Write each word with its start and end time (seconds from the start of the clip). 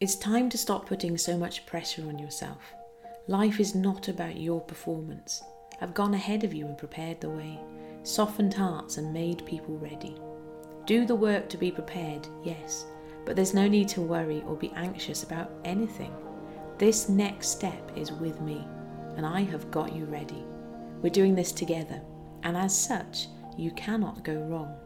It's 0.00 0.14
time 0.14 0.48
to 0.50 0.58
stop 0.58 0.86
putting 0.86 1.18
so 1.18 1.36
much 1.36 1.66
pressure 1.66 2.06
on 2.06 2.20
yourself. 2.20 2.72
Life 3.26 3.58
is 3.58 3.74
not 3.74 4.06
about 4.06 4.36
your 4.36 4.60
performance. 4.60 5.42
I've 5.80 5.92
gone 5.92 6.14
ahead 6.14 6.44
of 6.44 6.54
you 6.54 6.66
and 6.66 6.78
prepared 6.78 7.20
the 7.20 7.30
way, 7.30 7.58
softened 8.04 8.54
hearts 8.54 8.98
and 8.98 9.12
made 9.12 9.44
people 9.44 9.76
ready. 9.76 10.14
Do 10.86 11.04
the 11.04 11.16
work 11.16 11.48
to 11.48 11.56
be 11.56 11.72
prepared, 11.72 12.28
yes, 12.44 12.86
but 13.26 13.34
there's 13.34 13.54
no 13.54 13.66
need 13.66 13.88
to 13.88 14.00
worry 14.00 14.44
or 14.46 14.54
be 14.54 14.70
anxious 14.76 15.24
about 15.24 15.50
anything. 15.64 16.14
This 16.78 17.08
next 17.08 17.48
step 17.48 17.90
is 17.96 18.12
with 18.12 18.40
me, 18.40 18.64
and 19.16 19.26
I 19.26 19.40
have 19.40 19.68
got 19.72 19.92
you 19.92 20.04
ready. 20.04 20.44
We're 21.02 21.10
doing 21.10 21.34
this 21.34 21.50
together, 21.50 22.00
and 22.44 22.56
as 22.56 22.72
such, 22.72 23.26
you 23.56 23.72
cannot 23.72 24.22
go 24.22 24.36
wrong. 24.42 24.76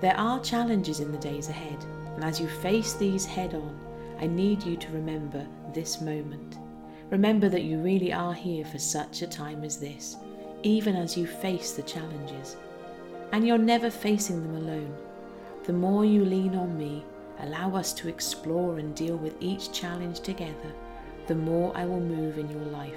There 0.00 0.16
are 0.16 0.40
challenges 0.40 1.00
in 1.00 1.12
the 1.12 1.18
days 1.18 1.50
ahead, 1.50 1.84
and 2.14 2.24
as 2.24 2.40
you 2.40 2.48
face 2.48 2.94
these 2.94 3.26
head 3.26 3.52
on, 3.52 3.78
I 4.20 4.26
need 4.26 4.64
you 4.64 4.76
to 4.76 4.92
remember 4.92 5.46
this 5.72 6.00
moment. 6.00 6.58
Remember 7.10 7.48
that 7.48 7.62
you 7.62 7.78
really 7.78 8.12
are 8.12 8.34
here 8.34 8.64
for 8.64 8.78
such 8.78 9.22
a 9.22 9.26
time 9.26 9.62
as 9.64 9.78
this, 9.78 10.16
even 10.62 10.96
as 10.96 11.16
you 11.16 11.26
face 11.26 11.72
the 11.72 11.82
challenges. 11.82 12.56
And 13.32 13.46
you're 13.46 13.58
never 13.58 13.90
facing 13.90 14.42
them 14.42 14.56
alone. 14.56 14.96
The 15.64 15.72
more 15.72 16.04
you 16.04 16.24
lean 16.24 16.56
on 16.56 16.76
me, 16.76 17.04
allow 17.40 17.76
us 17.76 17.92
to 17.94 18.08
explore 18.08 18.78
and 18.78 18.94
deal 18.94 19.16
with 19.16 19.36
each 19.40 19.70
challenge 19.72 20.20
together, 20.20 20.72
the 21.28 21.34
more 21.34 21.72
I 21.76 21.84
will 21.84 22.00
move 22.00 22.38
in 22.38 22.50
your 22.50 22.64
life. 22.64 22.94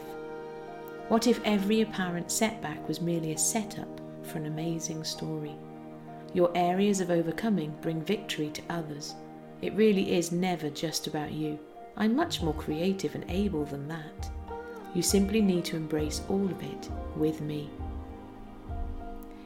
What 1.08 1.28
if 1.28 1.40
every 1.44 1.82
apparent 1.82 2.32
setback 2.32 2.88
was 2.88 3.02
merely 3.02 3.34
a 3.34 3.38
setup 3.38 4.02
for 4.24 4.40
an 4.40 4.46
amazing 4.46 5.04
story? 5.04 5.56
Your 6.34 6.50
areas 6.56 7.02
of 7.02 7.12
overcoming 7.12 7.76
bring 7.82 8.02
victory 8.02 8.50
to 8.50 8.62
others 8.70 9.16
it 9.62 9.74
really 9.74 10.14
is 10.14 10.32
never 10.32 10.70
just 10.70 11.06
about 11.06 11.32
you. 11.32 11.60
I'm 11.96 12.16
much 12.16 12.42
more 12.42 12.54
creative 12.54 13.14
and 13.14 13.26
able 13.30 13.66
than 13.66 13.88
that. 13.90 14.30
You 14.96 15.02
simply 15.02 15.42
need 15.42 15.66
to 15.66 15.76
embrace 15.76 16.22
all 16.30 16.46
of 16.46 16.62
it 16.64 16.90
with 17.16 17.42
me. 17.42 17.70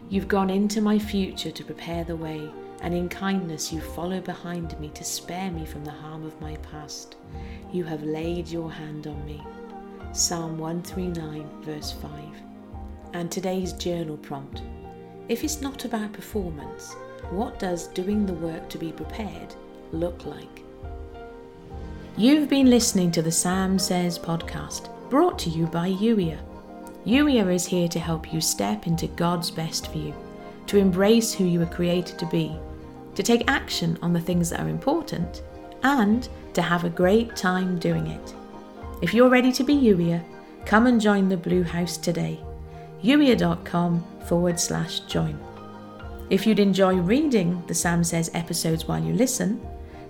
You've 0.10 0.28
gone 0.28 0.50
into 0.50 0.82
my 0.82 0.98
future 0.98 1.52
to 1.52 1.64
prepare 1.64 2.04
the 2.04 2.16
way, 2.16 2.50
and 2.82 2.94
in 2.94 3.10
kindness 3.10 3.74
you 3.74 3.82
follow 3.82 4.22
behind 4.22 4.80
me 4.80 4.90
to 4.90 5.04
spare 5.04 5.52
me 5.52 5.66
from 5.66 5.84
the 5.84 5.92
harm 5.92 6.26
of 6.26 6.40
my 6.40 6.56
past. 6.58 7.16
You 7.74 7.84
have 7.84 8.04
laid 8.04 8.48
your 8.48 8.72
hand 8.72 9.08
on 9.08 9.26
me. 9.26 9.44
Psalm 10.14 10.58
139, 10.58 11.50
verse 11.62 11.92
5. 11.92 12.12
And 13.14 13.30
today's 13.30 13.74
journal 13.74 14.18
prompt 14.18 14.62
If 15.28 15.44
it's 15.44 15.62
not 15.62 15.84
about 15.84 16.14
performance, 16.14 16.94
what 17.32 17.60
does 17.60 17.88
doing 17.88 18.26
the 18.26 18.34
work 18.34 18.70
to 18.70 18.78
be 18.78 18.92
prepared 18.92 19.56
look 19.96 20.26
like. 20.26 20.64
You've 22.18 22.50
been 22.50 22.70
listening 22.70 23.12
to 23.12 23.22
the 23.22 23.32
Sam 23.32 23.78
Says 23.78 24.18
podcast, 24.18 24.90
brought 25.10 25.38
to 25.40 25.50
you 25.50 25.66
by 25.68 25.90
Youier. 25.90 26.40
Youier 27.06 27.54
is 27.54 27.66
here 27.66 27.88
to 27.90 28.00
help 28.00 28.34
you 28.34 28.40
step 28.40 28.88
into 28.88 29.08
God's 29.08 29.52
best 29.52 29.92
for 29.92 29.98
you, 29.98 30.14
to 30.68 30.78
embrace 30.78 31.34
who 31.34 31.44
you 31.44 31.60
were 31.60 31.66
created 31.66 32.18
to 32.20 32.26
be, 32.28 32.58
to 33.16 33.24
take 33.24 33.50
action 33.50 33.98
on 34.02 34.14
the 34.14 34.22
things 34.22 34.50
that 34.50 34.62
are 34.62 34.70
important, 34.70 35.44
and 35.84 36.30
to 36.54 36.62
have 36.62 36.84
a 36.84 36.90
great 36.90 37.36
time 37.36 37.78
doing 37.78 38.08
it. 38.08 38.34
If 39.02 39.14
you're 39.14 39.30
ready 39.30 39.52
to 39.52 39.64
be 39.64 39.74
Youier, 39.74 40.24
come 40.66 40.88
and 40.88 41.02
join 41.02 41.28
the 41.30 41.38
Blue 41.38 41.64
House 41.64 41.98
today. 41.98 42.40
Youier.com 43.04 44.04
forward 44.26 44.60
slash 44.60 45.02
join. 45.02 45.38
If 46.30 46.48
you'd 46.48 46.60
enjoy 46.60 46.96
reading 46.96 47.62
the 47.68 47.76
Sam 47.76 48.04
Says 48.04 48.32
episodes 48.34 48.88
while 48.88 49.04
you 49.04 49.14
listen, 49.14 49.62